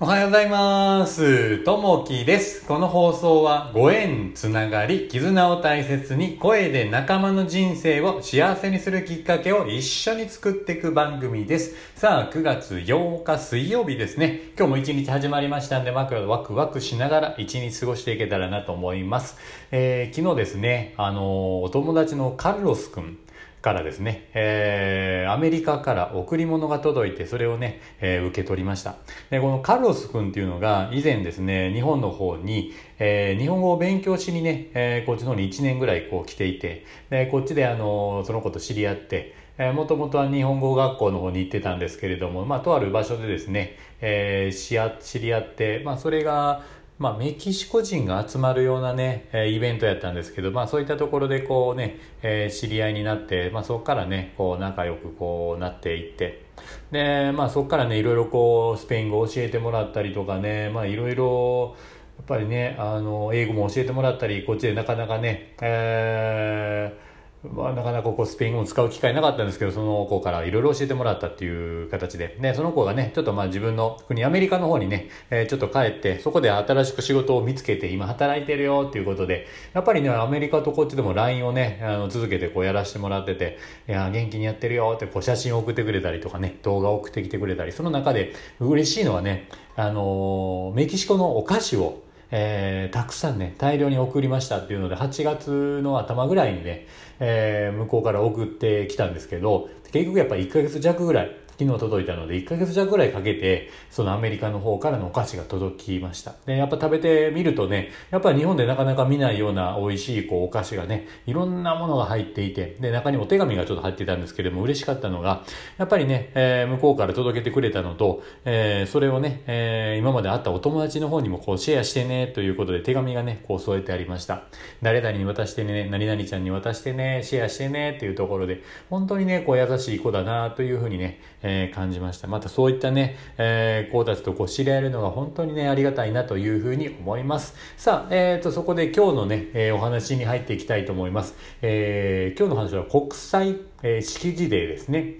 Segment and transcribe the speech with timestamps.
[0.00, 1.58] おはようございます。
[1.64, 2.64] ともきです。
[2.66, 11.74] この放送はご縁、つながり、絆を大切に声で仲間の人生を幸せにするきっかけを一緒に作っていく番組です。
[11.96, 14.52] さあ、9月8日水曜日ですね。
[14.56, 19.36] 今日も一日始まりましたんで、ワクワクワクしながら一日過ごしていけたらなと思います。
[19.72, 21.24] えー昨日ですね、あのー
[21.64, 23.18] お友達のカルロスくん、
[23.60, 28.96] からですね、えーアメリカから贈り物が届いて、それをね、えー受け取りました。
[29.30, 46.62] で、このカルロス君っていうのが、以前ですね、日本の方に、えー日本語を勉強しにね、えーこっちの方に1年ぐらいこう来ていて、で、こっちであの、その子と知り合って、えー、もともとは日本語学校の方に行ってたんですけれども、まあ、とある場所でですね、えー知り合って、まあ、それが、
[46.98, 56.44] まあ、メキシコ人が集まるようなね、えイベントやったんですけど、まあ、そういったところでこうね、えー知り合いになって、まあ、そこからね、こう仲良くこうなっていって、
[56.90, 61.76] で、まあ、そこからね、いろいろこう、スペイン語を教えてもらったりとかね、まあ、いろいろ、
[62.16, 67.07] やっぱりね、あの、英語も教えてもらったり、こっちでなかなかね、えー
[67.44, 83.58] まあ、なかなかこうスペイン語を使う機会なかったんですけど、その子からいろいろ教えてもらったっていう形で、ね、その子がね、ちょっとまあ自分の国、アメリカの方にね、えーちょっと帰って、そこで新しく仕事を見つけて、今働いてるよっていうことで、やっぱりね、アメリカとこっちでも LINE をね、あの続けてこうやらせてもらってて、
[83.88, 96.86] いや、元気にやってるよってこう写真を送ってくれたりとかね、動画を送ってきてくれたり、その中で嬉しいのはね、あのーメキシコのお菓子を、えーたくさんね、大量に送りましたっていうので、8月の頭ぐらいにね、
[97.20, 106.34] えー向こうから送ってきたんですけど、結局やっぱ1ヶ月弱ぐらい、昨日届いたので、1ヶ月弱ぐらいかけて、そのアメリカの方からのお菓子が届きました。
[106.46, 115.42] で、やっぱ食べてみるとね、やっぱり日本でなかなか見ないような美味しいこうお菓子がね、いろんなものが入っていて、で、中にお手紙がちょっと入ってたんですけれども、嬉しかったのが、
[115.78, 124.42] やっぱりね、えー向こうから届けてくれたのと、えーそれをね、えー今まで会ったお友達の方にもこうシェアしてね、ということで手紙がね、こう添えてありました。
[124.80, 132.28] 誰々に渡してね、何々ちゃんに渡してね、シェアしてね、っていうところで、本当にね、こう優しい子だな、というふうにね、えーえ感じました。
[132.28, 137.54] またそういったね、えー子たちとこう知り合えるのが本当にね、ありがたいなというふうに思います。
[137.76, 141.36] さあ、えーと、そこで今日のね、えーお話に入っていきたいと思います。
[141.62, 145.14] えー今日の話は国際、えー式辞デーですね。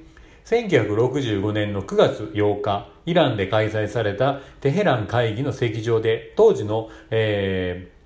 [0.44, 7.97] 1965年の9月8日、イランで開催されたテヘラン会議の席上で、当時の、えー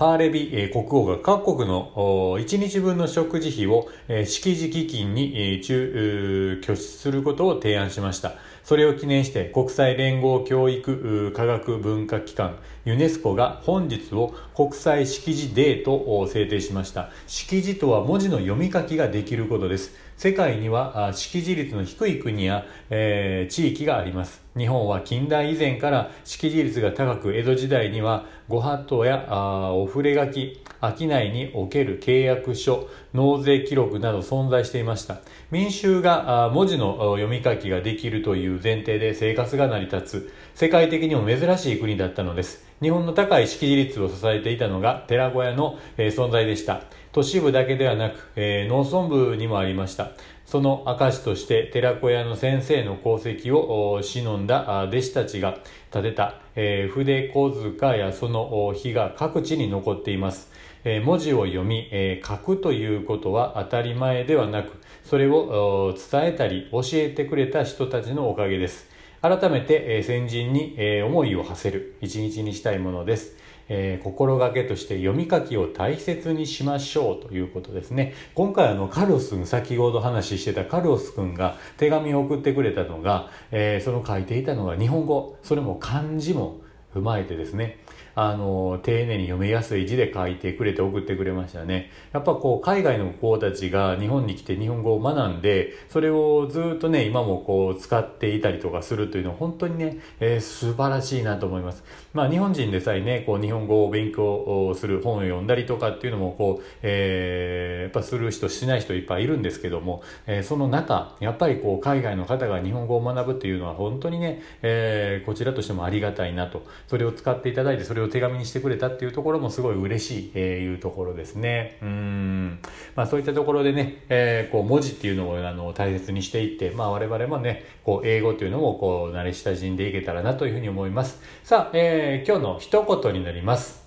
[0.00, 1.92] パーレビえ国王が各国の
[2.38, 8.32] 1日分の食事費を、えー式辞基金に、えー中拠出することを提案しました。
[8.64, 12.56] それを記念して国際連合教育科学文化機関
[12.86, 17.10] ユネスコが本日を国際式辞デーと制定しました。
[17.26, 19.94] 式辞とは文字の読み書きができることです。
[20.16, 24.40] 世界にはあ識字率の低い国や、えー地域があります。
[24.56, 35.18] 日本は近代以前から識字率が高く、江戸時代にはご法度やお触れ書き、商いにおける契約書、納税記録など存在していました。
[35.52, 42.68] 民衆が文字の読み書きができるという前提で生活が成り立つ、世界的にも珍しい国だったのです。
[42.82, 46.82] 日本の高い識字率を支えていたのが寺子屋の、えー存在でした。
[47.12, 50.10] 都市部だけではなく、えー農村部にもありました。
[50.50, 55.58] その証として寺子屋の先生の功績を忍んだ弟子たちが
[55.92, 60.50] 建てた、えー筆小塚やその碑が各地に残っています。
[60.82, 64.72] えー文字を読み、えー書くということは当たり前ではなく、
[65.04, 68.90] それを伝えたり教えてくれた人たちのおかげです。
[69.22, 73.36] 改めて、先人に、思いを馳せる一日にしたいものです。
[73.68, 78.14] えー心がけとして読み書きを大切にしましょうということですね。
[78.34, 86.60] 今回あのカルロス君、先ほど話してたカルロス君が手紙を送ってくれたのが、えーその書いていたのが日本語、それも漢字も
[86.94, 87.78] 踏まえてですね、
[88.14, 91.90] あの、丁寧に読めやすい字で書いてくれて送ってくれましたね。
[92.12, 101.84] やっぱこう、海外の子たちが日本に来て日本語を学んで、それをずっとね、今もこう、使っていたりとかするというのは本当にね、えー素晴らしいなと思います。
[102.12, 121.78] まあ、日本人でさえね、こう、日本語を勉強する本を読んだりとかっていうのも、こう、えーやっぱする人、しない人いっぱいいるんですけども、えーその中、やっぱりこう、海外の方が日本語を学ぶっていうのは本当にね、えーこちらとしてもありがたいなと、それを使っていただいて、それを手紙にしてくれたっていうところもすごい嬉しい、えーいうところですね。
[121.82, 122.58] うん。
[122.94, 131.20] まあそういったところでね、えーこう文字っていうのをあの大切にしていって、まあ我々もね、こう英語っていうのもこう慣れ親しんでいけたらなというふうに思います。
[131.44, 133.80] さあ、えー今日の一言になります。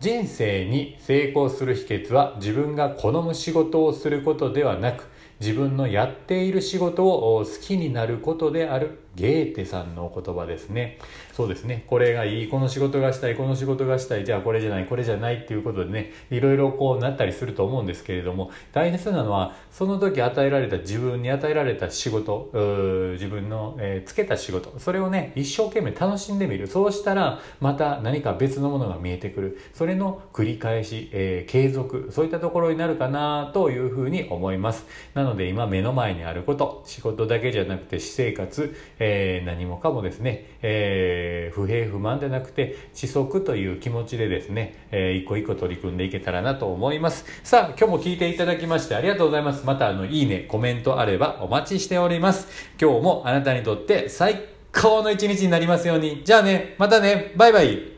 [0.00, 5.06] 人生に成功する秘訣は自分が好む仕事をすることではなく
[5.38, 10.98] 自分のやっている仕事を好きになることであるゲーテさんのお言葉ですね。
[11.32, 11.84] そうですね。
[11.86, 22.50] これがいい、この仕事がしたい、この仕事がしたい、じゃあこれじゃない、これじゃないっていうことでね、いろいろこうなったりすると思うんですけれども、大切なのは、その時与えられた自分に与えられた仕事、
[23.14, 26.66] 自分の、えー、つけた仕事、それをね、一生懸命楽しんでみる。
[26.66, 29.58] そうしたら、また何か別のものが見えてくる。
[29.74, 34.86] それの繰り返し、えー、継続、そういったところになるかなというふうに思います。
[35.14, 47.24] なので今目の前にあること、仕事だけじゃなくて私生活、えー、何もかもですね、えー、不平不満でなくて、知足という気持ちでですね、えー、一個一個取り組んでいけたらなと思います。
[47.42, 49.66] さあ、今日も聞いていただきましてありがとうございます。
[49.66, 52.46] また、あの、いいね、コメントあればお待ちしております。
[52.80, 54.40] 今日もあなたにとって最
[54.72, 56.22] 高の一日になりますように。
[56.24, 57.91] じゃあね、またね、バイバイ。